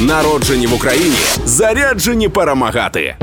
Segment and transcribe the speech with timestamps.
[0.00, 3.16] Народжені в Україні, заряджені перемагати.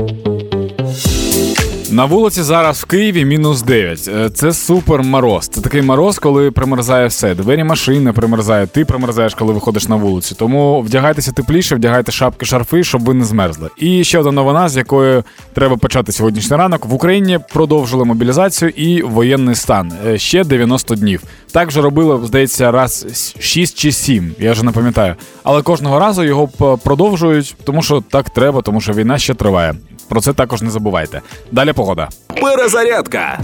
[1.90, 4.08] На вулиці зараз в Києві мінус 9.
[4.08, 5.48] Е, це супер мороз.
[5.48, 7.34] Це такий мороз, коли примерзає все.
[7.34, 10.34] Двері машини примерзають, ти примерзаєш, коли виходиш на вулицю.
[10.34, 13.68] Тому вдягайтеся тепліше, вдягайте шапки, шарфи, щоб ви не змерзли.
[13.76, 15.24] І ще одна новина, з якою
[15.54, 16.86] треба почати сьогоднішній ранок.
[16.86, 21.22] В Україні продовжили мобілізацію і воєнний стан е, ще 90 днів.
[21.52, 23.06] Так вже робили, здається, раз
[23.38, 25.14] 6 чи 7, Я вже не пам'ятаю.
[25.42, 26.48] Але кожного разу його
[26.84, 29.74] продовжують, тому що так треба, тому що війна ще триває.
[30.08, 31.20] Про це також не забувайте.
[31.52, 32.08] Далі погода.
[32.40, 33.38] Перезарядка.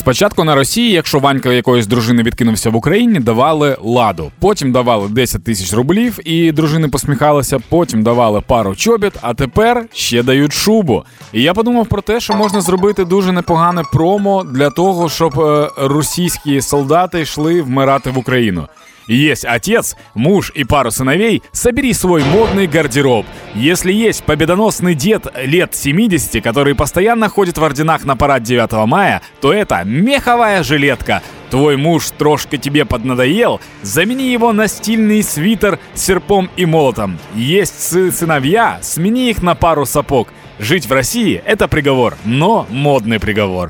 [0.00, 4.30] Спочатку на Росії, якщо Ванька якоїсь дружини відкинувся в Україні, давали ладу.
[4.38, 7.58] Потім давали 10 тисяч рублів, і дружини посміхалися.
[7.68, 11.04] Потім давали пару чобіт, а тепер ще дають шубу.
[11.32, 15.68] І я подумав про те, що можна зробити дуже непогане промо для того, щоб е,
[15.76, 18.66] російські солдати йшли вмирати в Україну.
[19.07, 23.25] Есть отец, муж и пару сыновей, собери свой модный гардероб.
[23.53, 29.21] Если есть победоносный дед лет 70, который постоянно ходит в орденах на парад 9 мая,
[29.41, 31.21] то это меховая жилетка.
[31.51, 37.19] Твой муж трошка тебе поднадоел, замени его на стильный свитер с серпом и молотом.
[37.35, 37.79] Есть
[38.15, 40.29] сыновья, смени их на пару сапог.
[40.59, 43.69] Жить в Росії – это приговор, но модний приговор.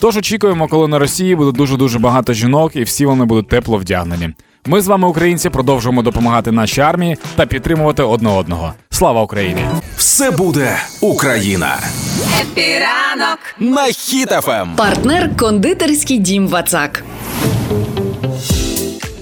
[0.00, 3.78] Тож очікуємо, коли на Росії буде дуже дуже багато жінок, і всі вони будуть тепло
[3.78, 4.34] вдягнені.
[4.65, 8.73] Ми з вами, українці, продовжуємо допомагати нашій армії та підтримувати одне одного.
[8.89, 9.65] Слава Україні!
[9.97, 11.77] Все буде Україна!
[12.41, 14.75] Хеппі ранок на Хіт FM.
[14.75, 17.03] Партнер кондитерський дім Вацак.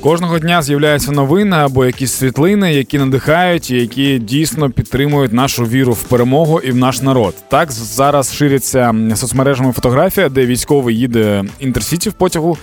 [0.08, 5.94] Кожного дня з'являються новини або якісь світлини, які надихають і які дійсно підтримують нашу віру
[5.94, 7.36] в перемогу і в наш народ.
[7.50, 12.58] Так зараз ширяться соцмережами фотографія, де військовий їде інтерсіті в потягу,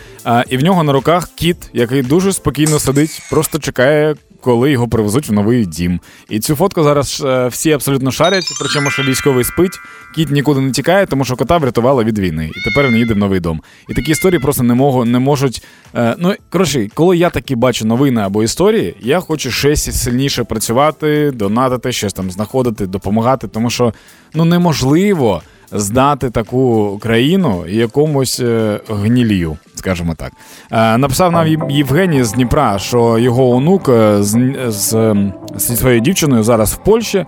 [0.48, 5.28] і в нього на руках кіт, який дуже спокійно сидить, просто чекає, коли його привезуть
[5.28, 6.00] в новий дім.
[6.28, 9.80] І цю фотку зараз е, всі абсолютно шарять, причому що військовий спить,
[10.14, 12.50] кіт нікуди не тікає, тому що кота врятували від війни.
[12.56, 13.62] І тепер він їде в новий дом.
[13.88, 15.64] І такі історії просто не можу, не можуть.
[15.94, 21.30] Е, ну коротше, коли я такі бачу новини або історії, я хочу ще сильніше працювати,
[21.30, 23.94] донатити, щось там знаходити, допомагати, тому що
[24.34, 25.42] ну неможливо
[25.74, 30.33] здати таку країну якомусь е, гнілію, скажімо так.
[30.73, 35.14] Е, написав нам Євгеній з Дніпра, що його онук е, з, з,
[35.57, 37.24] зі своєю дівчиною зараз в Польщі.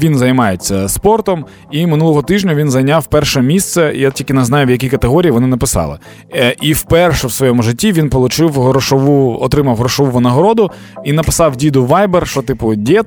[0.00, 3.92] Він займається спортом, і минулого тижня він зайняв перше місце.
[3.96, 5.98] Я тільки не знаю, в якій категорії вони написали.
[6.62, 10.70] І вперше в своєму житті він отримав грошову, отримав грошову нагороду
[11.04, 13.04] і написав діду Viber, що типу дід,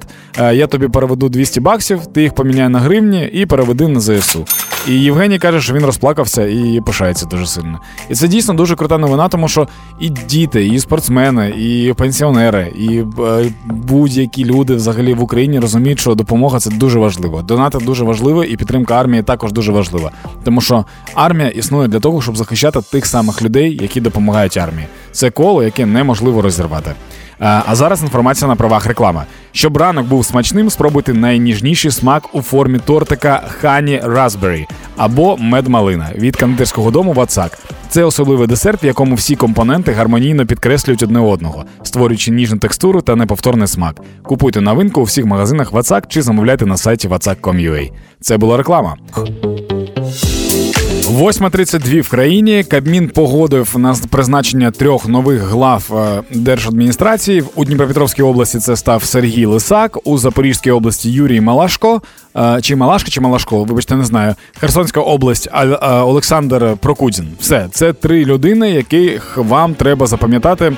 [0.53, 4.46] я тобі переведу 200 баксів, ти їх поміняй на гривні і переведи на ЗСУ.
[4.87, 7.79] І Євгеній каже, що він розплакався і пишається дуже сильно.
[8.09, 9.67] І це дійсно дуже крута новина, тому що
[9.99, 16.15] і діти, і спортсмени, і пенсіонери, і е, будь-які люди взагалі в Україні розуміють, що
[16.15, 17.41] допомога це дуже важливо.
[17.41, 20.11] Донати дуже важливо, і підтримка армії також дуже важлива.
[20.43, 24.87] Тому що армія існує для того, щоб захищати тих самих людей, які допомагають армії.
[25.11, 26.91] Це коло, яке неможливо розірвати.
[27.41, 29.23] Е, а зараз інформація на правах реклами.
[29.51, 34.65] Щоб ранок був смачним, спробуйте найніжніший смак у формі тортика Honey Raspberry
[34.97, 37.59] або медмалина від кондитерського дому Вацак.
[37.89, 43.15] Це особливий десерт, в якому всі компоненти гармонійно підкреслюють одне одного, створюючи ніжну текстуру та
[43.15, 44.01] неповторний смак.
[44.23, 47.91] Купуйте новинку у всіх магазинах Вацак чи замовляйте на сайті vatsak.com.ua.
[48.21, 48.95] Це була реклама.
[51.09, 57.43] 8.32 в країні Кабмін погодив на призначення трьох нових глав е, держадміністрації.
[57.55, 62.01] У Дніпропетровській області це став Сергій Лисак, у Запорізькій області Юрій Малашко.
[62.37, 64.35] Е, чи Малашко, чи Малашко, вибачте, не знаю.
[64.59, 67.27] Херсонська область е, Олександр Прокудін.
[67.39, 70.77] Все, це три людини, яких вам треба запам'ятати.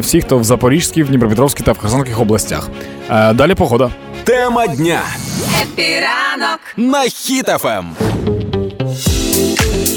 [0.00, 2.70] Всі, хто в Запорізькій, в Дніпропетровській та в Херсонських областях.
[3.08, 3.90] Далі погода.
[4.24, 5.00] Тема дня.
[5.62, 7.84] Хеппі ранок на Хіт FM.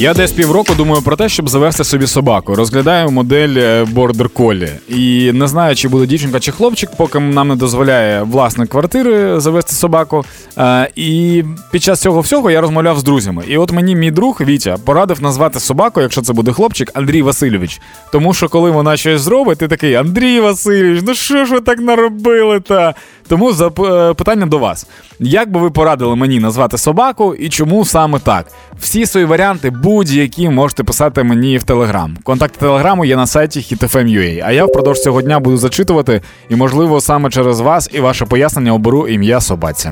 [0.03, 2.55] Я десь півроку думаю про те, щоб завести собі собаку.
[2.55, 4.71] Розглядаю модель Border Collie.
[4.89, 9.73] І не знаю, чи буде дівчинка чи хлопчик, поки нам не дозволяє власник квартири завести
[9.73, 10.25] собаку.
[10.57, 13.44] Е, і під час цього всього я розмовляв з друзями.
[13.47, 17.81] І от мені мій друг Вітя порадив назвати собаку, якщо це буде хлопчик, Андрій Васильович.
[18.11, 21.79] Тому що коли вона щось зробить, ти такий Андрій Васильович, ну що ж ви так
[21.79, 22.59] наробили?
[22.59, 22.94] та?
[23.27, 24.88] Тому е, питання до вас:
[25.19, 28.45] як би ви порадили мені назвати собаку і чому саме так?
[28.79, 32.18] Всі свої варіанти будь-які можете писати мені в Телеграм.
[32.24, 37.01] Контакт телеграму є на сайті hitfm.ua, А я впродовж цього дня буду зачитувати, і, можливо,
[37.01, 39.90] саме через вас і ваше пояснення оберу ім'я собаці.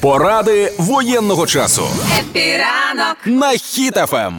[0.00, 1.82] Поради воєнного часу.
[2.20, 4.34] Хеппі ранок на Хіт FM.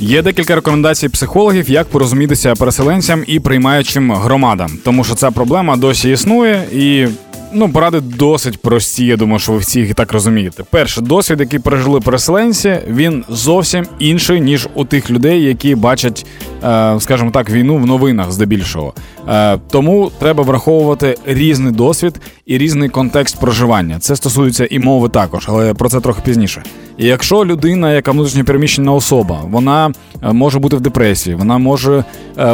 [0.00, 6.10] Є декілька рекомендацій психологів, як порозумітися переселенцям і приймаючим громадам, тому що ця проблема досі
[6.10, 7.06] існує і
[7.54, 9.06] ну, поради досить прості.
[9.06, 10.64] Я думаю, що ви всі їх і так розумієте.
[10.70, 16.26] Перший досвід, який пережили переселенці, він зовсім інший, ніж у тих людей, які бачать,
[16.64, 18.94] е, скажімо так, війну в новинах здебільшого.
[19.28, 23.98] Е, тому треба враховувати різний досвід і різний контекст проживання.
[23.98, 26.62] Це стосується і мови також, але про це трохи пізніше.
[26.98, 29.92] І якщо людина, яка внутрішньопереміщена особа, вона
[30.22, 32.04] е, може бути в депресії, вона може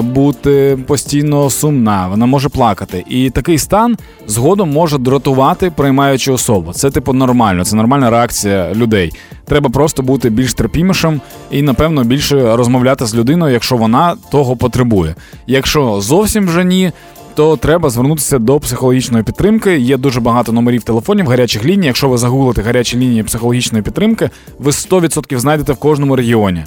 [0.02, 3.96] бути постійно сумна, вона може плакати, і такий стан
[4.26, 6.72] згодом може дратувати приймаючу особу.
[6.72, 9.12] Це типу нормально, це нормальна реакція людей.
[9.44, 11.20] Треба просто бути більш терпімішим
[11.50, 15.14] і, напевно, більше розмовляти з людиною, якщо вона того потребує.
[15.46, 16.92] Якщо зовсім вже ні.
[17.38, 19.78] То треба звернутися до психологічної підтримки.
[19.78, 21.86] Є дуже багато номерів телефонів, гарячих ліній.
[21.86, 26.64] Якщо ви загуглите гарячі лінії психологічної підтримки, ви 100% знайдете в кожному регіоні.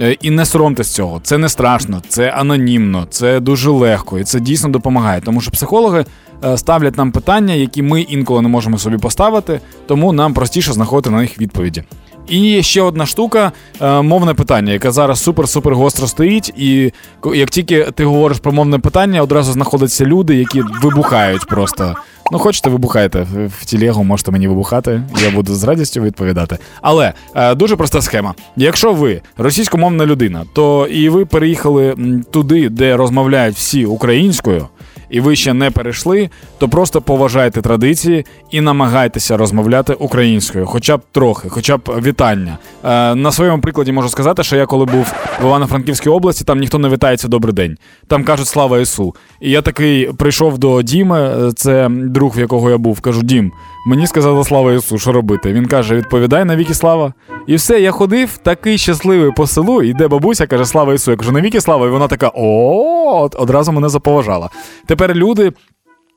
[0.00, 1.20] Е, і не соромтесь цього.
[1.22, 5.20] Це не страшно, це анонімно, це дуже легко, і це дійсно допомагає.
[5.20, 6.04] Тому що психологи
[6.44, 11.10] Е, ставлять нам питання, які ми інколи не можемо собі поставити, тому нам простіше знаходити
[11.10, 11.84] на них відповіді.
[12.28, 16.52] І ще одна штука е, мовне питання, яке зараз супер-супер гостро стоїть.
[16.56, 16.92] І
[17.34, 21.94] як тільки ти говориш про мовне питання, одразу знаходяться люди, які вибухають просто.
[22.32, 23.26] Ну, хочете, вибухайте
[23.60, 26.58] в тілегу, можете мені вибухати, я буду з радістю відповідати.
[26.82, 28.34] Але е, дуже проста схема.
[28.56, 31.96] Якщо ви російськомовна людина, то і ви переїхали
[32.30, 34.68] туди, де розмовляють всі українською
[35.10, 41.00] і ви ще не перейшли, то просто поважайте традиції і намагайтеся розмовляти українською, хоча б
[41.12, 42.58] трохи, хоча б вітання.
[42.84, 46.78] Е, На своєму прикладі можу сказати, що я коли був в Івано-Франківській області, там ніхто
[46.78, 47.76] не вітається добрий день.
[48.08, 49.14] Там кажуть слава Ісу.
[49.40, 53.00] І я такий прийшов до Діми, е, це друг, в якого я був.
[53.00, 53.52] Кажу, Дім,
[53.86, 55.52] мені сказали слава Ісу, що робити.
[55.52, 57.12] Він каже: відповідай на віки слава.
[57.46, 61.10] І все, я ходив такий щасливий по селу, йде бабуся, каже, слава Ісу.
[61.10, 64.50] Я кажу, на віки слава, і вона така: о, одразу мене заповажала
[64.86, 65.52] тепер люди.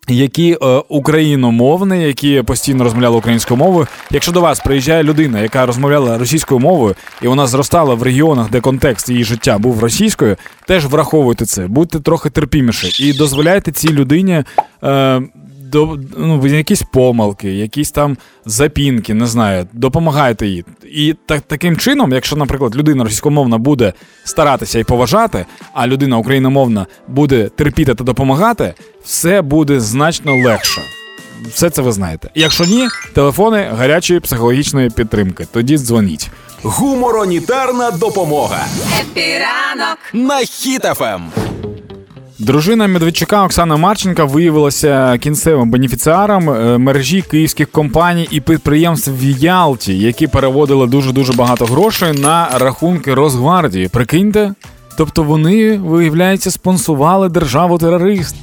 [0.08, 3.88] Які е, україномовні, які постійно розмовляли українською мовою.
[4.12, 8.62] Якщо до вас приїжджає людина, яка розмовляла російською мовою, і вона зростала в регіонах, де
[8.62, 10.38] контекст її життя був російською,
[10.68, 14.44] теж враховуйте це, будьте трохи терпіміші і дозволяйте цій людині
[14.84, 15.22] е,
[15.74, 20.66] до ну, якісь помилки, якісь там запінки, не знаю, допомагайте їй.
[20.84, 23.94] І так, таким чином, якщо, наприклад, людина російськомовна буде
[24.24, 28.74] старатися і поважати, а людина україномовна буде терпіти та допомагати,
[29.04, 30.82] все буде значно легше.
[31.50, 32.30] Все це ви знаєте.
[32.36, 35.48] Якщо ні, телефони гарячої психологічної підтримки.
[35.52, 36.30] Тоді дзвоніть.
[36.64, 38.66] Гуморонітарна допомога.
[39.02, 41.32] Хеппі ранок на Хіт FM.
[42.44, 49.98] Дружина Медведчука Оксана Марченко виявилася кінцевим бенефіціаром е, мережі київських компаній і підприємств в Ялті,
[49.98, 53.88] які переводили дуже дуже багато грошей на рахунки Росгвардії.
[53.88, 54.54] Прикиньте,
[54.98, 58.36] тобто вони виявляється спонсували державу терорист.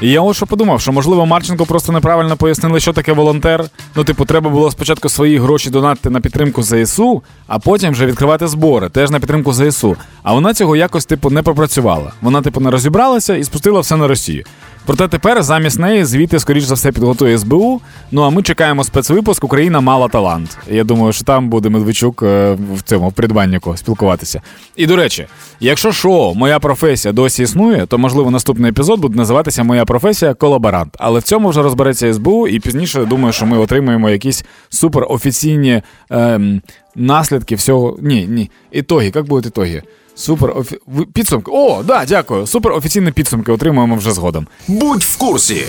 [0.00, 3.64] І я ось що подумав, що можливо Марченко просто неправильно пояснили, що таке волонтер.
[3.96, 8.48] Ну, типу, треба було спочатку свої гроші донатити на підтримку ЗСУ, а потім вже відкривати
[8.48, 9.96] збори, теж на підтримку ЗСУ.
[10.22, 12.12] А вона цього якось, типу, не пропрацювала.
[12.20, 14.44] Вона, типу, не розібралася і спустила все на Росію.
[14.86, 17.80] Проте тепер замість неї звіти, скоріш за все, підготує СБУ.
[18.10, 20.58] Ну а ми чекаємо спецвипуск Україна мала талант.
[20.70, 24.42] Я думаю, що там буде Медведчук е, в цьому в придбаннику спілкуватися.
[24.76, 25.26] І до речі,
[25.60, 30.96] якщо шоу Моя професія досі існує, то можливо наступний епізод буде називатися Моя професія колаборант.
[30.98, 36.62] Але в цьому вже розбереться СБУ, і пізніше думаю, що ми отримаємо якісь суперофіційні ем,
[36.94, 37.98] наслідки всього.
[38.02, 38.50] Ні, ні.
[38.72, 39.82] Итоги, як будуть итоги?
[40.14, 40.78] Супер офі...
[41.12, 41.50] підсумки.
[41.54, 42.46] О, да, дякую.
[42.46, 44.46] Супер офіційні підсумки отримуємо вже згодом.
[44.68, 45.62] Будь в курсі.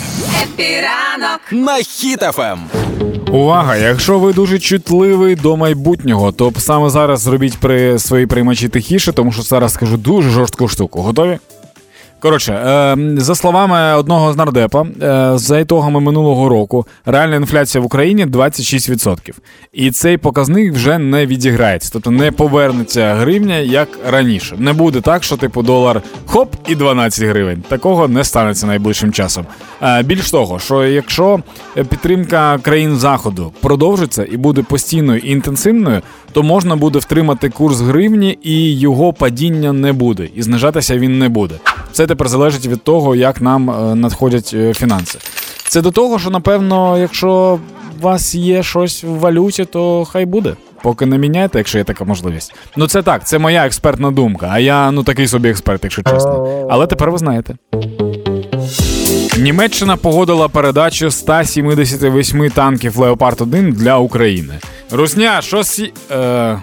[0.43, 2.59] Хеппі ранок на Хіт FM.
[3.31, 3.75] Увага!
[3.77, 9.31] Якщо ви дуже чутливий до майбутнього, то саме зараз зробіть при своїй приймачі тихіше, тому
[9.31, 11.01] що зараз скажу дуже жорстку штуку.
[11.01, 11.39] Готові?
[12.25, 17.85] Коротше, е, за словами одного з нардепа, е, за ітогами минулого року реальна інфляція в
[17.85, 19.35] Україні 26%.
[19.73, 24.55] І цей показник вже не відіграється, тобто не повернеться гривня як раніше.
[24.59, 27.63] Не буде так, що типу долар хоп і 12 гривень.
[27.67, 29.45] Такого не станеться найближчим часом.
[29.81, 31.39] Е, більш того, що якщо
[31.75, 36.01] підтримка країн заходу продовжиться і буде постійною і інтенсивною,
[36.31, 41.29] то можна буде втримати курс гривні і його падіння не буде, і знижатися він не
[41.29, 41.55] буде.
[41.95, 45.19] Це тепер залежить від того, як нам е, надходять е, фінанси.
[45.67, 47.59] Це до того, що напевно, якщо
[47.99, 50.53] у вас є щось в валюті, то хай буде.
[50.81, 52.55] Поки не міняйте, якщо є така можливість.
[52.77, 54.49] Ну це так, це моя експертна думка.
[54.51, 56.67] А я ну такий собі експерт, якщо чесно.
[56.69, 57.55] Але тепер ви знаєте.
[59.37, 64.53] Німеччина погодила передачу 178 танків Леопард 1 для України.
[64.91, 65.93] Русня, що сі.
[66.11, 66.59] Е...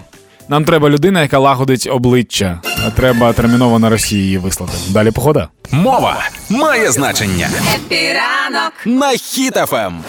[0.49, 2.61] Нам треба людина, яка лагодить обличчя.
[2.95, 4.73] Треба терміново на Росії її вислати.
[4.89, 5.47] Далі погода.
[5.71, 6.17] Мова
[6.49, 7.49] має значення.
[7.75, 8.73] Хеппі ранок.
[8.85, 9.17] На Ем.
[9.17, 9.99] Хіт FM.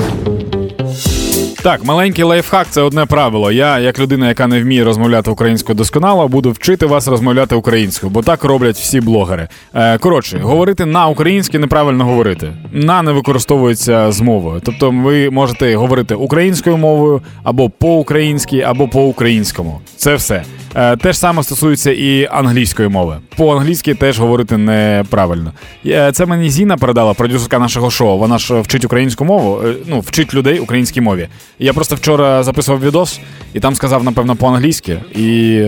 [1.64, 3.52] Так, маленький лайфхак це одне правило.
[3.52, 8.22] Я, як людина, яка не вміє розмовляти українською досконало, буду вчити вас розмовляти українською, бо
[8.22, 9.48] так роблять всі блогери.
[9.74, 12.52] Е, коротше, говорити на українській неправильно говорити.
[12.72, 14.60] На не використовується з мовою.
[14.64, 19.80] Тобто, ви можете говорити українською мовою або по-українськи, або по-українському.
[19.96, 20.42] Це все.
[20.74, 23.16] Е, те ж саме стосується і англійської мови.
[23.36, 25.52] По-англійськи теж говорити неправильно.
[25.86, 28.18] Е, Це мені Зіна передала, продюсерка нашого шоу.
[28.18, 31.28] Вона ж вчить українську мову, е, ну, вчить людей українській мові.
[31.58, 33.20] Я просто вчора записував відос
[33.54, 34.98] і там сказав, напевно, по-англійськи.
[35.14, 35.62] І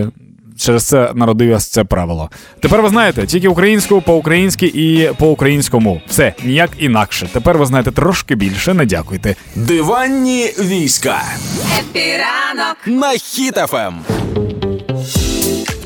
[0.59, 2.31] через це народилось це правило.
[2.61, 6.01] Тепер ви знаєте, тільки українською, по-українськи і по-українському.
[6.07, 7.29] Все, ніяк інакше.
[7.33, 8.75] Тепер ви знаєте трошки більше.
[8.75, 9.35] Не дякуйте.
[9.55, 11.23] Диванні війська.
[11.79, 12.77] Хеппі ранок.
[12.87, 13.19] На ем.
[13.19, 13.95] Хіт FM.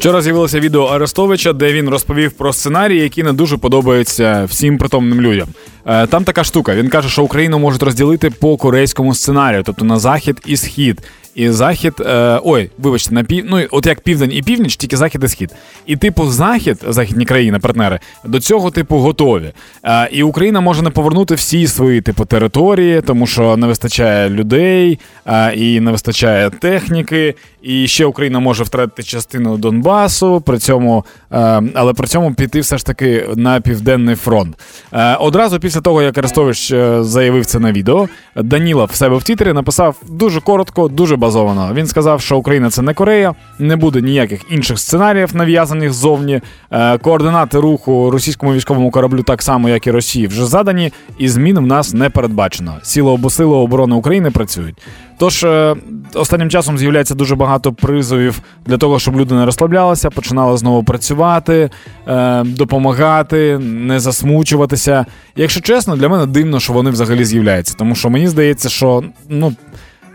[0.00, 5.20] Вчора з'явилося відео Арестовича, де він розповів про сценарії, які не дуже подобаються всім притомним
[5.20, 5.48] людям.
[5.86, 6.74] Е, Там така штука.
[6.74, 11.00] Він каже, що Україну можуть розділити по корейському сценарію, тобто на захід і схід.
[11.34, 15.24] І захід, е, ой, вибачте, на пів, ну от як південь і північ, тільки захід
[15.24, 15.50] і схід.
[15.86, 19.52] І типу, захід, західні країни, партнери, до цього типу готові.
[19.84, 24.98] Е, і Україна може не повернути всі свої типу території, тому що не вистачає людей
[25.26, 27.34] е, і не вистачає техніки.
[27.62, 32.78] І ще Україна може втратити частину Донбасу, при цьому, е, але при цьому піти все
[32.78, 34.56] ж таки на південний фронт.
[34.92, 39.22] Е, одразу після того, як Арестович е, заявив це на відео, Даніла в себе в
[39.22, 41.74] Твіттері написав дуже коротко, дуже базовано.
[41.74, 46.40] Він сказав, що Україна це не Корея, не буде ніяких інших сценаріїв, нав'язаних ззовні.
[46.70, 51.58] Е, координати руху російському військовому кораблю, так само як і Росії, вже задані, і змін
[51.58, 52.74] в нас не передбачено.
[52.82, 54.74] Сіло або сили оборони України працюють.
[55.18, 55.76] Тож е,
[56.14, 61.70] останнім часом з'являється дуже багато призовів для того, щоб люди не розслаблялися, починали знову працювати,
[62.08, 65.06] е, допомагати, не засмучуватися.
[65.36, 69.52] Якщо чесно, для мене дивно, що вони взагалі з'являються, тому що мені здається, що ну.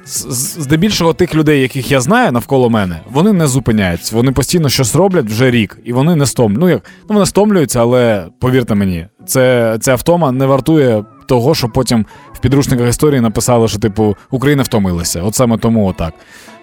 [0.05, 4.15] Здебільшого тих людей, яких я знаю навколо мене, вони не зупиняються.
[4.15, 6.59] Вони постійно щось роблять вже рік, і вони не стомлюються.
[6.65, 11.69] Ну як ну вони стомлюються, але повірте мені, це, ця втома не вартує того, що
[11.69, 15.21] потім в підручниках історії написали, що типу Україна втомилася.
[15.21, 16.13] От саме тому отак.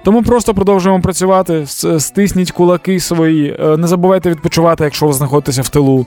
[0.04, 1.66] Тому просто продовжуємо працювати,
[1.99, 6.06] стисніть кулаки свої, е, не забувайте відпочивати, якщо ви знаходитеся в тилу.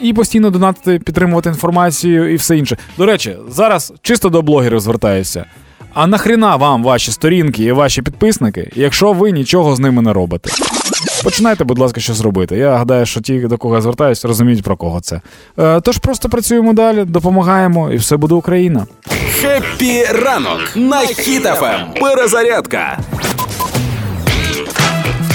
[0.00, 2.76] І постійно донатити, підтримувати інформацію і все інше.
[2.98, 5.44] До речі, зараз чисто до блогерів звертаюся.
[5.94, 10.50] А нахріна вам ваші сторінки і ваші підписники, якщо ви нічого з ними не робите?
[11.24, 12.56] Починайте, будь ласка, щось робити.
[12.56, 15.20] Я гадаю, що ті, до кого я звертаюсь, розуміють про кого це.
[15.58, 18.86] Е, тож просто працюємо далі, допомагаємо, і все буде Україна.
[19.40, 21.80] Хеппі ранок на Хіт FM.
[22.00, 22.98] Перезарядка.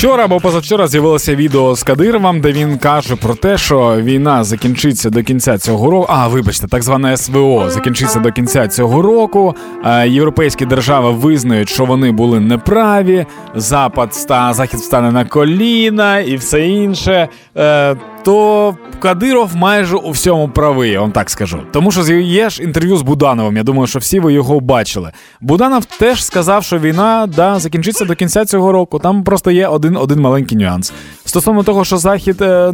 [0.02, 5.10] Вчора або позавчора з'явилося відео з Кадировим, де він каже про те, що війна закінчиться
[5.10, 6.06] до кінця цього року.
[6.10, 9.56] А, вибачте, так зване СВО закінчиться до кінця цього року.
[9.86, 13.26] Е, Європейські держави визнають, що вони були неправі.
[13.56, 17.28] Запад ста захід стане на коліна і все інше.
[18.24, 21.60] То Кадиров майже у всьому правий, вам так скажу.
[21.72, 23.58] Тому що є ж інтерв'ю з Будановим.
[23.58, 25.12] Я думаю, що всі ви його бачили.
[25.42, 29.00] Буданов теж сказав, що війна да, закінчиться до кінця цього року.
[29.00, 30.94] Там просто є один, один маленький нюанс.
[31.32, 32.74] Стосовно того, що Захід е,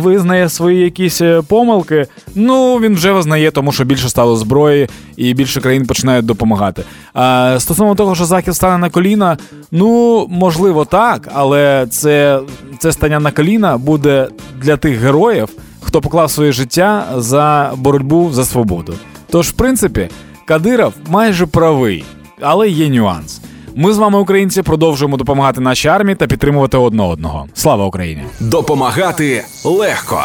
[0.00, 5.34] визнає свої якісь е, помилки, ну він вже визнає, тому що більше стало зброї і
[5.34, 6.82] більше країн починають допомагати.
[7.14, 9.38] А стосовно того, що Захід стане на коліна,
[9.70, 12.40] ну можливо так, але це,
[12.78, 14.28] це стання на коліна буде
[14.62, 15.48] для тих героїв,
[15.80, 18.94] хто поклав своє життя за боротьбу за свободу.
[19.30, 20.08] Тож, в принципі,
[20.44, 22.04] Кадиров майже правий,
[22.40, 23.40] але є нюанс.
[23.80, 27.46] Ми з вами, українці, продовжуємо допомагати нашій армії та підтримувати одне одного.
[27.54, 28.22] Слава Україні!
[28.40, 30.24] Допомагати легко.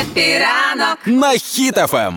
[0.00, 0.98] Хеппі ранок.
[1.06, 2.14] На Хіт FM.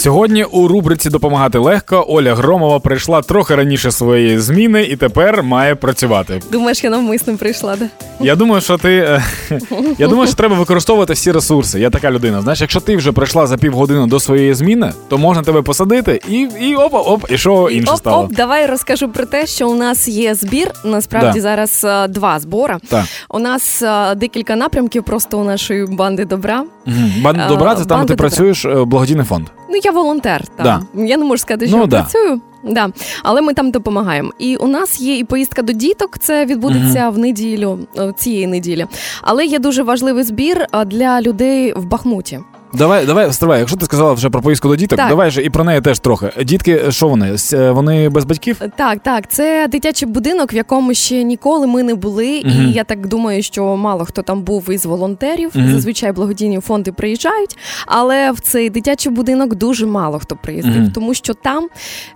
[0.00, 5.74] Сьогодні у рубриці Допомагати легко Оля Громова прийшла трохи раніше своєї зміни і тепер має
[5.74, 6.40] працювати.
[6.52, 7.86] Думаєш, я навмисно прийшла, да?
[8.20, 9.22] Я думаю, що ти е,
[9.98, 11.80] я думаю, що треба використовувати всі ресурси.
[11.80, 12.42] Я така людина.
[12.42, 16.48] Знаєш, якщо ти вже прийшла за півгодини до своєї зміни, то можна тебе посадити і,
[16.60, 18.22] і опа, оп, і що інше оп, стало.
[18.24, 20.70] оп, давай розкажу про те, що у нас є збір.
[20.84, 21.42] Насправді Да.
[21.42, 22.76] зараз е, два збори.
[22.88, 23.04] Так.
[23.28, 26.64] У нас е, декілька напрямків просто у нашої банди добра.
[26.86, 27.12] Мгм.
[27.22, 28.28] Бан Е, добра, це там, де ти добра.
[28.28, 29.46] працюєш, благодійний фонд.
[29.72, 30.46] Ну, я волонтер.
[30.56, 30.86] Там.
[30.94, 32.00] Я не можу сказати, що Ну, я да.
[32.02, 32.40] працюю.
[32.64, 32.88] Да.
[33.22, 34.30] Але ми там допомагаємо.
[34.38, 36.18] І у нас є і поїздка до діток.
[36.18, 38.86] Це відбудеться в неділю е, цієї неділі.
[39.22, 42.40] Але є дуже важливий збір для людей в Бахмуті.
[42.74, 45.08] Давай, давай, стривай, якщо ти сказала вже про поїздку до діток, Так.
[45.08, 46.30] давай же і про неї теж трохи.
[46.44, 47.36] Дітки, що вони?
[47.52, 48.60] Е, Вони без батьків?
[48.76, 52.42] Так, так, це дитячий будинок, в якому ще ніколи ми не були.
[52.44, 52.68] Мгм.
[52.68, 55.50] І я так думаю, що мало хто там був із волонтерів.
[55.54, 55.72] Мгм.
[55.72, 60.90] Зазвичай благодійні фонди приїжджають, але в цей дитячий будинок дуже мало хто приїздив, Мгм.
[60.94, 61.68] тому що там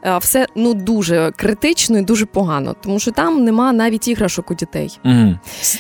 [0.04, 4.54] е, все ну дуже критично і дуже погано, тому що там нема навіть іграшок у
[4.54, 4.98] дітей.
[5.04, 5.34] Угу.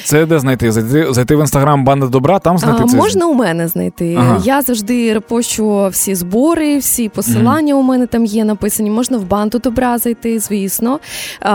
[0.04, 0.72] Це де знайти?
[0.72, 2.96] Зайти, зайти в інстаграм банда добра, там знайти А, це.
[2.96, 4.16] можна у мене знайти.
[4.20, 4.40] Ага.
[4.44, 8.90] Я завжди репощу всі збори, всі посилання у мене там є написані.
[8.90, 11.00] Можна в банду добра зайти, звісно.
[11.40, 11.52] А,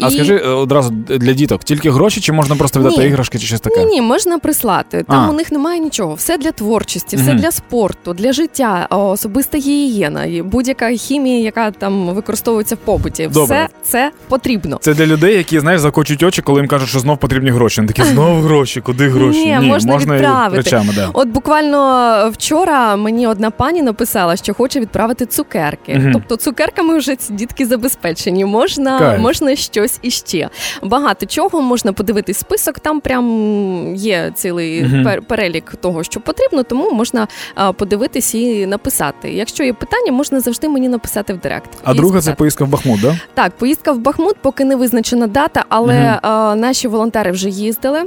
[0.00, 0.10] А і...
[0.14, 3.06] скажи е, одразу для діток, тільки гроші, чи можна просто віддати Ні.
[3.06, 3.80] іграшки чи щось таке?
[3.84, 5.04] Ні, ні, можна прислати.
[5.08, 5.30] Там А.
[5.30, 6.14] у них немає нічого.
[6.14, 7.38] Все для творчості, все Мгм.
[7.40, 13.26] для спорту, для життя, особиста гігієна, будь-яка хімія, яка там використовується в побуті.
[13.32, 13.68] Добре.
[13.82, 14.78] Все це потрібно.
[14.80, 17.80] Це для людей, які знаєш, закочуть очі, коли їм кажуть, що знов потрібні гроші.
[17.80, 19.46] Вони такі знов гроші, куди гроші?
[19.46, 20.56] Ні, можна і відправити.
[20.56, 21.10] речами, да.
[21.12, 22.49] От буквально вчора
[22.96, 25.94] мені одна пані написала, що хоче відправити цукерки.
[25.94, 26.12] Мгм.
[26.12, 28.44] Тобто цукерками вже ці дітки забезпечені.
[28.44, 29.20] Можна, Кайф.
[29.20, 30.48] можна щось іще.
[30.82, 32.78] Багато чого можна подивитись список.
[32.80, 37.28] Там прям є цілий пер- перелік того, що потрібно, тому можна
[37.76, 39.32] подивитись і написати.
[39.32, 41.70] Якщо є питання, можна завжди мені написати в директ.
[41.84, 43.16] А друга це поїздка в Бахмут, да?
[43.34, 48.02] Так, поїздка в Бахмут, поки не визначена дата, але а, наші волонтери вже їздили.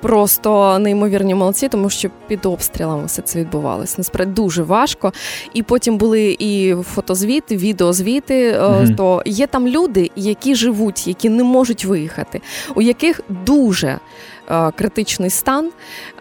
[0.00, 3.94] Просто неймовірні молодці, тому що під обстрілами все це відбувалося.
[3.98, 5.12] Насправді дуже важко.
[5.54, 8.58] І потім були і фотозвіти, відеозвіти.
[8.58, 8.94] Угу.
[8.96, 12.40] То є там люди, які живуть, які не можуть виїхати,
[12.74, 13.98] у яких дуже
[14.76, 15.70] критичний стан,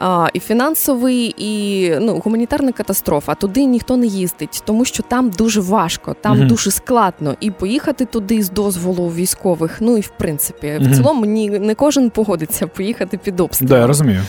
[0.01, 3.35] е, і фінансовий, і ну, гуманітарна катастрофа.
[3.35, 6.47] Туди ніхто не їздить, тому що там дуже важко, там Мгм.
[6.47, 7.35] дуже складно.
[7.39, 9.77] І поїхати туди з дозволу військових.
[9.79, 10.91] Ну і в принципі, Мгм.
[10.91, 13.69] в цілому ні, не кожен погодиться поїхати під обстріл.
[13.69, 14.21] Да, я розумію.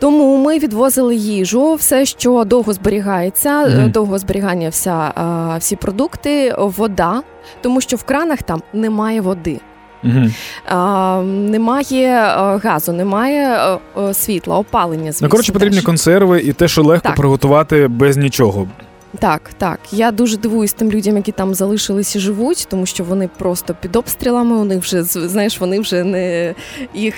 [0.00, 5.12] Тому ми відвозили їжу, все, що довго зберігається, е, довго зберігання, вся,
[5.54, 7.22] е, всі продукти, вода,
[7.60, 9.60] тому що в кранах там немає води.
[10.04, 10.26] Угу.
[10.66, 15.12] А, немає е, газу, немає е, е, світла, опалення.
[15.12, 15.84] Звісно, Ну, коротше, потрібні теж.
[15.86, 17.16] консерви і те, що легко Так.
[17.16, 18.68] приготувати без нічого.
[19.18, 19.78] Так, так.
[19.92, 23.96] Я дуже дивуюсь тим людям, які там залишились і живуть, тому що вони просто під
[23.96, 24.56] обстрілами.
[24.56, 26.54] У них вже знаєш, вони вже не
[26.94, 27.14] їх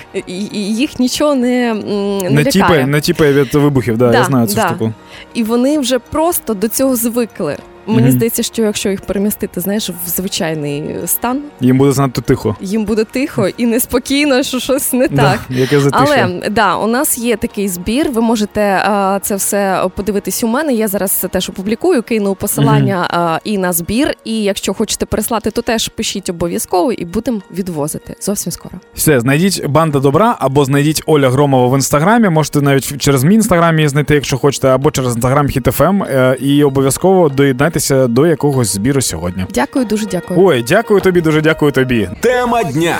[0.52, 1.74] їх нічого не,
[2.22, 4.68] не, Не тіпає, не тіпає від вибухів, да, я знаю цю да.
[4.68, 4.92] штуку.
[5.34, 7.56] І вони вже просто до цього звикли.
[7.90, 8.10] Мені Мгм.
[8.12, 12.56] здається, що якщо їх перемістити, знаєш, в звичайний стан, Їм буде занадто тихо.
[12.60, 15.16] їм буде тихо і неспокійно, що щось не так.
[15.16, 15.80] Да, яке.
[15.92, 18.10] Але да, у нас є такий збір.
[18.10, 20.72] Ви можете а, це все подивитись у мене.
[20.72, 24.14] Я зараз це теж опублікую, кину посилання а, і на збір.
[24.24, 28.74] І якщо хочете переслати, то теж пишіть обов'язково і будемо відвозити зовсім скоро.
[28.94, 32.28] Все, знайдіть банда добра або знайдіть Оля Громова в інстаграмі.
[32.28, 36.04] Можете навіть через мій інстаграм її знайти, якщо хочете, або через інстаграм HitFM.
[36.04, 39.46] е, І обов'язково доєднайтеся до якогось збіру сьогодні.
[39.54, 40.40] Дякую, дуже дякую.
[40.42, 42.08] Ой, дякую тобі, дуже дякую тобі.
[42.20, 42.98] Тема дня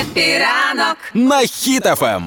[0.00, 0.96] Хеппі ранок.
[1.14, 1.46] на Ем.
[1.46, 2.22] Хіт FM.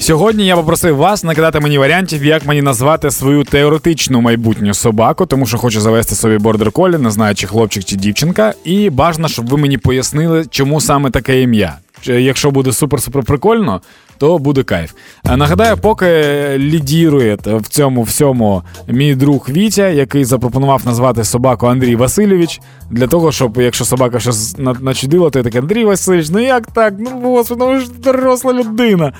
[0.00, 5.46] Сьогодні я попросив вас накидати мені варіантів, як мені назвати свою теоретичну майбутню собаку, тому
[5.46, 8.54] що хочу завести собі бордер колі, не знаю, чи хлопчик, чи дівчинка.
[8.64, 11.78] І бажано, щоб ви мені пояснили, чому саме таке ім'я.
[12.00, 13.80] Чи Якщо буде супер-супер прикольно,
[14.18, 14.92] то буде кайф.
[15.26, 16.06] Е, Нагадаю, поки
[16.58, 23.32] лідірує в цьому всьому мій друг Вітя, який запропонував назвати собаку Андрій Васильович, для того,
[23.32, 26.94] щоб якщо собака щось на- начудила, то я такий Андрій Васильович, ну як так?
[26.98, 29.12] Ну господи, ну ви ж доросла людина.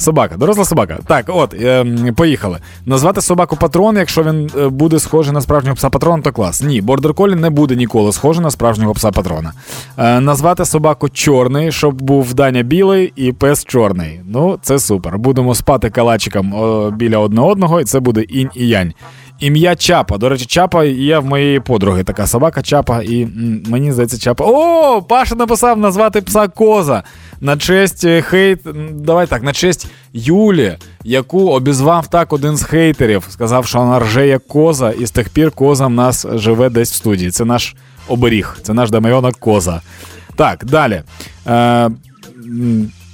[0.00, 0.98] Собака, доросла собака.
[1.06, 1.84] Так, от, е,
[2.16, 2.58] поїхали.
[2.86, 6.62] Назвати собаку патрон, якщо він е, буде схожий на справжнього пса патрона, то клас.
[6.62, 9.52] Ні, бордер колі не буде ніколи схожий на справжнього пса патрона.
[9.98, 14.20] Е, назвати собаку чорний, щоб був Даня білий і пес чорний.
[14.28, 15.18] Ну, це супер.
[15.18, 16.54] Будемо спати калачиком
[16.96, 18.92] біля одне одного, і це буде інь і янь.
[19.40, 20.18] Ім'я Чапа.
[20.18, 23.28] До речі, Чапа є в моєї подруги така собака Чапа, і
[23.68, 24.44] мені здається, Чапа.
[24.46, 27.02] О, Паша написав назвати пса Коза.
[27.40, 28.60] На честь е, хейт.
[28.90, 33.24] Давай так, на честь Юлі, яку обізвав так один з хейтерів.
[33.28, 36.92] Сказав, що вона рже як коза, і з тих пір коза в нас живе десь
[36.92, 37.30] в студії.
[37.30, 37.74] Це наш
[38.08, 39.80] оберіг, це наш Дамайонок Коза.
[40.36, 41.02] Так, далі.
[41.46, 41.90] Е,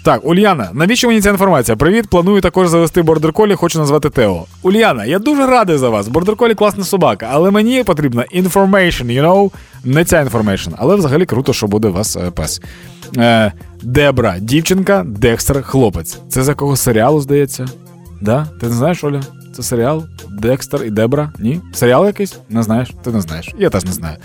[0.07, 1.77] так, Ульяна, навіщо мені ця інформація?
[1.77, 4.45] Привіт, планую також завести бордер-колі, хочу назвати Тео.
[4.63, 6.09] Ульяна, я дуже радий за вас.
[6.09, 9.51] Бордер-колі класна собака, але мені потрібна information, you know?
[9.85, 12.61] Не ця information, але взагалі круто, що буде у вас е, пес.
[13.17, 16.19] Е, Дебра, дівчинка, Декстер, хлопець.
[16.29, 17.67] Це з якого серіалу, здається?
[18.21, 18.47] Да?
[18.61, 19.23] Ти не знаєш, Оля?
[19.57, 20.05] Це серіал?
[20.31, 21.33] Декстер і Дебра?
[21.39, 21.61] Ні?
[21.73, 22.37] Серіал якийсь?
[22.49, 22.91] Не знаєш?
[23.05, 23.55] Ти не знаєш.
[23.59, 24.17] Я теж не знаю.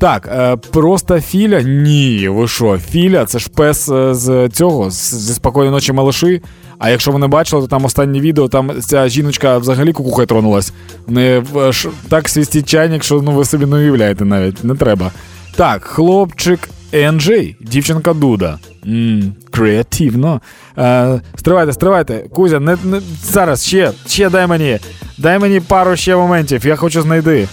[0.00, 1.62] Так, е, просто Філя?
[1.62, 2.78] Ні, ви що?
[2.78, 6.42] Філя, це ж пес е, з цього, зі спокійної ночі малиші.
[6.78, 10.72] А якщо ви не бачили, то там останнє відео, там ця жіночка взагалі кукухай тронулась.
[11.06, 15.10] В- ш- так свістить чайник, що ну ви собі не уявляєте навіть, не треба.
[15.56, 18.58] Так, хлопчик Енджей, дівчинка Дуда.
[18.84, 20.40] Мм, креативно.
[20.78, 22.24] Е, стривайте, стривайте.
[22.34, 24.78] Кузя, не, не, зараз ще, ще дай мені.
[25.18, 27.48] Дай мені пару ще моментів, я хочу знайти.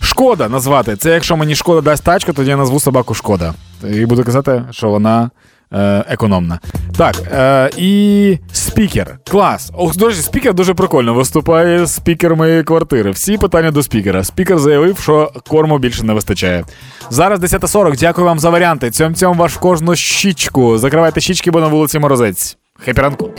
[0.00, 0.96] Шкода назвати.
[0.96, 3.54] Це якщо мені шкода дасть тачку, тоді я назву собаку Шкода.
[3.92, 5.30] І буду казати, що вона
[5.72, 6.58] е, економна.
[6.96, 9.18] Так, е, і спікер.
[9.30, 9.72] Клас.
[9.74, 11.14] О, до речі, спікер дуже прикольно.
[11.14, 13.10] Виступає спікер моєї квартири.
[13.10, 14.24] Всі питання до спікера.
[14.24, 16.64] Спікер заявив, що корму більше не вистачає.
[17.10, 17.98] Зараз 10.40.
[17.98, 18.90] Дякую вам за варіанти.
[18.90, 20.78] Цьом цьом ваш в кожну щічку.
[20.78, 22.56] Закривайте щічки, бо на вулиці морозець.
[22.84, 23.30] Happy ранку.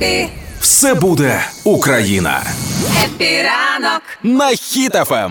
[0.00, 0.28] Happy,
[0.64, 2.42] Все буде Україна
[3.04, 4.02] Happy ранок.
[4.22, 4.56] на Ем.
[4.56, 5.30] Хіт-ФМ.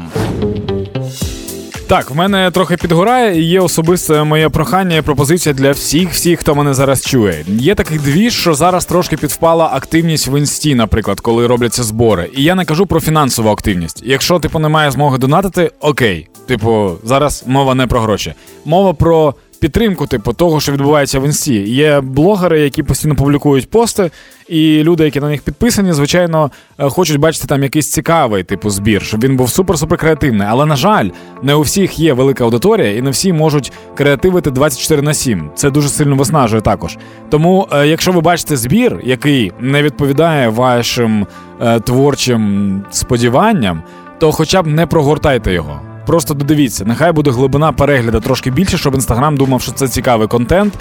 [1.88, 6.40] Так, в мене трохи підгорає, і є особисте моє прохання і пропозиція для всіх, всіх,
[6.40, 7.46] хто мене зараз чує.
[7.48, 12.30] Є такий двіж, що зараз трошки підвпала активність в інсті, наприклад, коли робляться збори.
[12.36, 14.02] І я не кажу про фінансову активність.
[14.06, 16.28] Якщо типу немає змоги донатити, окей.
[16.48, 18.34] Типу, зараз мова не про гроші.
[18.66, 21.54] Мова про підтримку, типу, того, що відбувається в інсті.
[21.54, 24.12] Є блогери, які постійно публікують пости,
[24.48, 29.02] і люди, які на них підписані, звичайно, е, хочуть бачити там якийсь цікавий типу збір,
[29.02, 30.48] щоб він був супер-супер креативний.
[30.50, 31.10] Але на жаль,
[31.42, 35.50] не у всіх є велика аудиторія, і не всі можуть креативити 24 на 7.
[35.56, 36.98] Це дуже сильно виснажує також.
[37.30, 41.28] Тому, е, якщо ви бачите збір, який не відповідає вашим
[41.62, 43.84] е, творчим сподіванням,
[44.20, 45.93] то хоча б не прогортайте його.
[46.06, 50.74] Просто додивіться, нехай буде глибина перегляду трошки більше, щоб інстаграм думав, що це цікавий контент,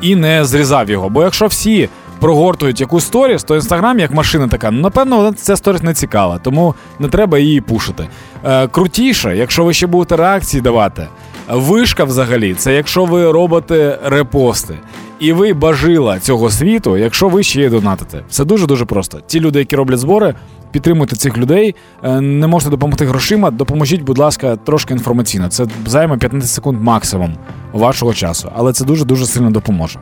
[0.00, 1.08] і не зрізав його.
[1.08, 1.88] Бо якщо всі
[2.20, 6.38] прогортують якусь сторіс, то інстаграм, як машина така, ну напевно, вона ця сторіс не цікава,
[6.38, 8.08] тому не треба її пушити.
[8.44, 11.06] Е, крутіше, якщо ви ще будете реакції давати.
[11.48, 14.74] Вишка взагалі, це якщо ви робите репости.
[15.20, 18.20] І ви бажила цього світу, якщо ви ще донатите.
[18.28, 19.20] Все дуже дуже просто.
[19.26, 20.34] Ті люди, які роблять збори,
[20.70, 21.74] підтримуйте цих людей.
[22.02, 25.48] Е, Не можете допомогти грошима, допоможіть, будь ласка, трошки інформаційно.
[25.48, 27.34] Це займе 15 секунд максимум
[27.72, 29.98] вашого часу, але це дуже дуже сильно допоможе.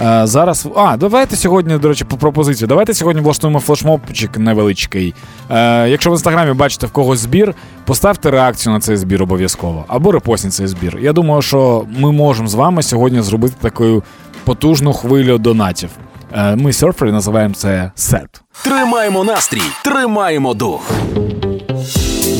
[0.00, 2.68] Е, Зараз а давайте сьогодні, до речі, по пропозицію.
[2.68, 5.14] Давайте сьогодні влаштуємо флешмобчик невеличкий.
[5.50, 7.54] Е, Якщо в інстаграмі бачите в когось збір,
[7.84, 10.98] поставте реакцію на цей збір обов'язково або репостніть цей збір.
[11.00, 14.02] Я думаю, що ми можемо з вами сьогодні зробити таку
[14.44, 15.90] потужну хвилю донатів.
[16.36, 18.30] Е, Ми серфери називаємо це серп.
[18.64, 20.90] Тримаємо настрій, тримаємо дух.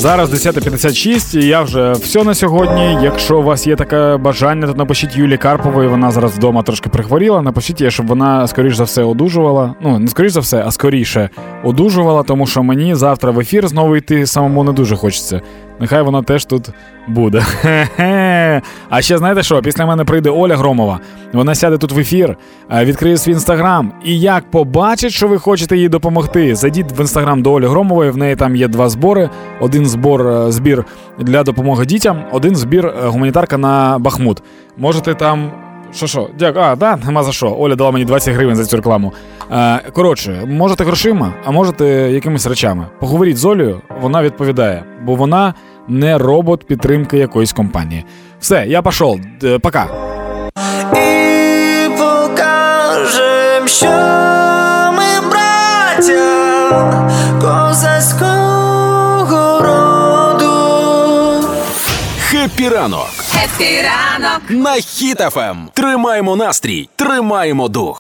[0.03, 2.99] Зараз 10.56, і я вже все на сьогодні.
[3.03, 5.88] Якщо у вас є таке бажання, то напишіть Юлі Карпової.
[5.88, 7.43] Вона зараз вдома трошки прихворіла.
[7.43, 9.75] Напишіть їй, щоб вона скоріш за все одужувала.
[9.81, 11.31] Ну не скоріш за все, а скоріше
[11.65, 15.41] одужувала, тому що мені завтра в ефір знову йти самому не дуже хочеться.
[15.83, 16.68] Нехай вона теж тут
[17.09, 17.42] буде.
[18.88, 19.62] А ще знаєте що?
[19.62, 21.01] Після мене прийде Оля Громова.
[21.33, 22.37] Вона сяде тут в ефір,
[22.73, 23.92] е, відкриє свій інстаграм.
[24.05, 28.11] І як побачить, що ви хочете їй допомогти, зайдіть в інстаграм до Олі Громової.
[28.11, 30.85] В неї там є два збори: один збор е, збір
[31.18, 34.42] для допомоги дітям, один збір е, гуманітарка на Бахмут.
[34.77, 35.51] Можете там.
[35.95, 36.29] Що що?
[36.38, 36.64] Дякую.
[36.64, 37.57] А, да, нема за що.
[37.59, 39.12] Оля дала мені 20 гривень за цю рекламу.
[39.92, 42.87] Коротше, можете грошима, а можете якимись речами.
[43.01, 45.55] Поговоріть з Олею, вона відповідає, бо вона
[45.88, 48.05] не робот підтримки якоїсь компанії.
[48.40, 49.21] Все, я пішов.
[49.62, 49.87] Пока.
[50.97, 53.87] І покажем, що
[54.97, 58.31] ми браття козацького
[59.61, 61.49] роду.
[62.21, 63.09] Happy ранок
[63.45, 64.40] Happy ранок.
[64.51, 65.57] на Хіт-ФМ.
[65.73, 67.90] Тримаємо настрій, тримаємо дух.